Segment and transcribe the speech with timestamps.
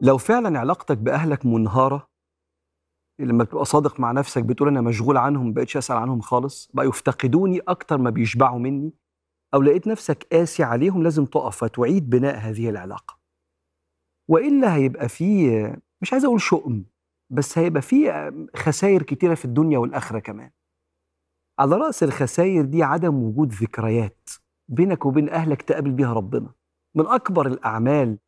[0.00, 2.10] لو فعلا علاقتك بأهلك منهارة
[3.18, 6.86] لما بتبقى صادق مع نفسك بتقول أنا مشغول عنهم ما بقتش أسأل عنهم خالص بقى
[6.86, 8.92] يفتقدوني أكتر ما بيشبعوا مني
[9.54, 13.18] أو لقيت نفسك قاسي عليهم لازم تقف وتعيد بناء هذه العلاقة.
[14.28, 16.84] وإلا هيبقى فيه مش عايز أقول شؤم
[17.30, 20.50] بس هيبقى فيه خسائر كتيرة في الدنيا والآخرة كمان.
[21.58, 24.30] على رأس الخسائر دي عدم وجود ذكريات
[24.68, 26.52] بينك وبين أهلك تقابل بيها ربنا.
[26.94, 28.18] من أكبر الأعمال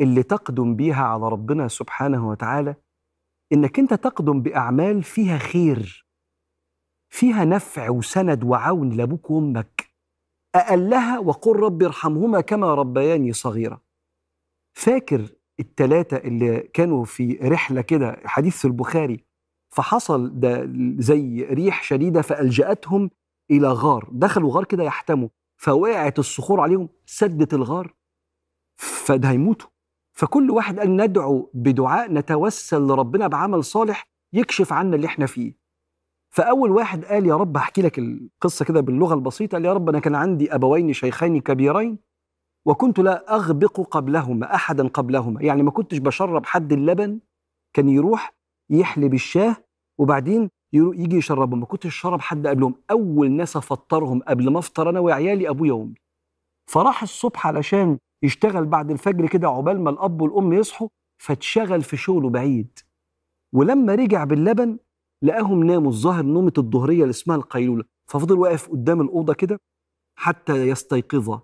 [0.00, 2.74] اللي تقدم بيها على ربنا سبحانه وتعالى
[3.52, 6.06] إنك أنت تقدم بأعمال فيها خير
[7.10, 9.92] فيها نفع وسند وعون لأبوك وأمك.
[10.54, 13.80] أقلها وقل رب ارحمهما كما ربياني صغيرا.
[14.76, 15.28] فاكر
[15.60, 19.24] التلاتة اللي كانوا في رحلة كده حديث في البخاري
[19.74, 23.10] فحصل ده زي ريح شديدة فألجأتهم
[23.50, 27.94] إلى غار دخلوا غار كده يحتموا فوقعت الصخور عليهم سدت الغار
[28.76, 29.68] فده هيموتوا.
[30.12, 35.54] فكل واحد قال ندعو بدعاء نتوسل لربنا بعمل صالح يكشف عنا اللي إحنا فيه.
[36.34, 39.98] فأول واحد قال يا رب احكي لك القصة كده باللغة البسيطة قال يا رب أنا
[40.00, 41.98] كان عندي أبوين شيخين كبيرين
[42.66, 47.20] وكنت لا أغبق قبلهما أحدا قبلهما يعني ما كنتش بشرب حد اللبن
[47.74, 48.34] كان يروح
[48.70, 49.56] يحلب الشاه
[49.98, 52.74] وبعدين يجي يشربهم ما كنتش شرب حد قبلهم.
[52.90, 55.94] أول ناس أفطرهم قبل ما أفطر أنا وعيالي أبويا وأمي.
[56.70, 60.88] فراح الصبح علشان يشتغل بعد الفجر كده عقبال ما الأب والأم يصحوا
[61.22, 62.78] فاتشغل في شغله بعيد.
[63.54, 64.78] ولما رجع باللبن
[65.22, 67.84] لقاهم ناموا الظاهر نومة الظهرية اللي اسمها القيلولة.
[68.06, 69.60] ففضل واقف قدام الأوضة كده
[70.18, 71.42] حتى يستيقظا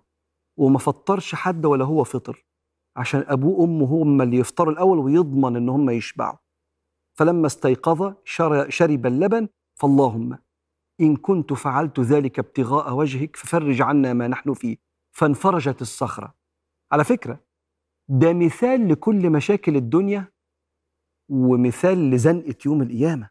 [0.59, 2.45] وما فطرش حد ولا هو فطر
[2.97, 6.37] عشان أبوه وأمه هم اللي يفطروا الأول ويضمن إن هم يشبعوا.
[7.19, 8.15] فلما استيقظ
[8.69, 9.48] شرب اللبن
[9.81, 10.39] فاللهم
[11.01, 14.77] إن كنت فعلت ذلك ابتغاء وجهك ففرج عنا ما نحن فيه.
[15.17, 16.38] فانفرجت الصخرة.
[16.92, 17.41] على فكرة
[18.08, 20.33] ده مثال لكل مشاكل الدنيا
[21.30, 23.30] ومثال لزنقة يوم القيامة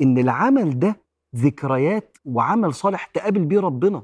[0.00, 1.00] إن العمل ده
[1.36, 4.02] ذكريات وعمل صالح تقابل بيه ربنا.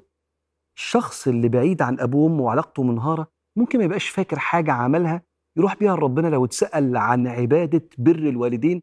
[0.76, 5.22] الشخص اللي بعيد عن أبوه وأمه وعلاقته منهارة ممكن ما يبقاش فاكر حاجة عملها
[5.56, 8.80] يروح بيها لربنا لو اتسأل عن عبادة بر الوالدين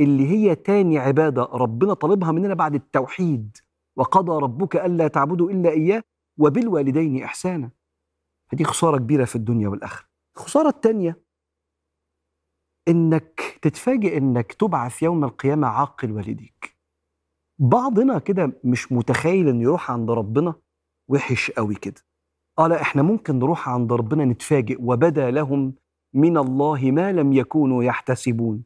[0.00, 3.56] اللي هي تاني عبادة ربنا طالبها مننا بعد التوحيد
[3.98, 6.02] وقضى ربك ألا تعبدوا إلا إياه
[6.38, 7.70] وبالوالدين إحسانا.
[8.52, 10.08] فدي خسارة كبيرة في الدنيا والآخرة.
[10.36, 11.22] الخسارة التانية
[12.88, 16.78] إنك تتفاجئ إنك تبعث يوم القيامة عاقل والديك.
[17.60, 20.54] بعضنا كده مش متخيل إنه يروح عند ربنا
[21.08, 22.00] وحش قوي كده.
[22.58, 25.74] آه لا إحنا ممكن نروح عند ربنا نتفاجئ وبدا لهم
[26.14, 28.64] من الله ما لم يكونوا يحتسبون.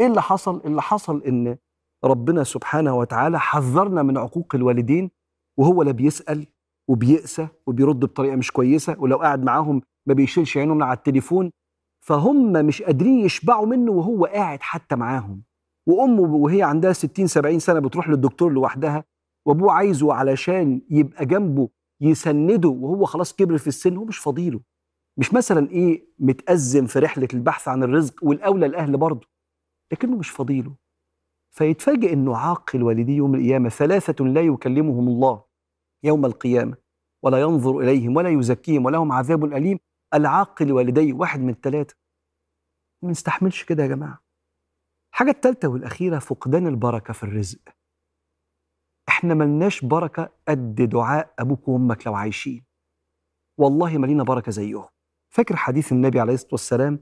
[0.00, 1.56] إيه اللي حصل؟ اللي حصل إن
[2.04, 5.10] ربنا سبحانه وتعالى حذرنا من عقوق الوالدين
[5.58, 6.46] وهو لا بيسأل
[6.88, 11.50] وبيقسى وبيرد بطريقة مش كويسة ولو قاعد معاهم ما بيشيلش عينهم على التليفون
[12.06, 15.42] فهم مش قادرين يشبعوا منه وهو قاعد حتى معاهم.
[15.86, 19.04] وامه وهي عندها 60 70 سنة بتروح للدكتور لوحدها
[19.46, 21.68] وأبوه عايزه علشان يبقى جنبه
[22.00, 24.60] يسنده وهو خلاص كبر في السن هو مش فضيله
[25.18, 29.28] مش مثلا إيه متأزم في رحلة البحث عن الرزق والأولى الأهل برضه
[29.92, 30.72] لكنه مش فضيله
[31.50, 35.45] فيتفاجئ إنه عاقل والديه يوم القيامة ثلاثة لا يكلمهم الله.
[36.04, 36.76] يوم القيامة
[37.22, 39.78] ولا ينظر إليهم ولا يزكيهم ولهم عذاب أليم.
[40.14, 41.96] العاقل والديه واحد من ثلاثة
[43.02, 44.22] ما نستحملش كده يا جماعة.
[45.12, 47.58] الحاجة الثالثة والأخيرة فقدان البركة في الرزق.
[49.08, 52.64] إحنا ملناش بركة قد دعاء أبوك وأمك لو عايشين.
[53.58, 54.88] والله ما لينا بركة زيهم.
[55.30, 57.00] فاكر حديث النبي عليه الصلاة والسلام؟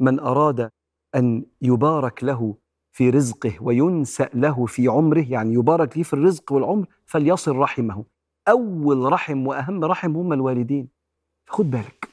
[0.00, 0.70] من أراد
[1.14, 2.56] أن يبارك له
[2.92, 8.04] في رزقه وينسأ له في عمره يعني يبارك ليه في الرزق والعمر فليصل رحمه.
[8.48, 10.88] أول رحم وأهم رحم هم الوالدين.
[11.48, 12.08] خد بالك.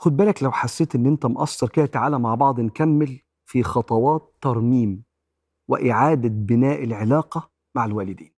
[0.00, 5.04] خد بالك لو حسيت إن أنت مقصر كده تعالى مع بعض نكمل في خطوات ترميم
[5.68, 8.32] وإعادة بناء العلاقة مع الوالدين.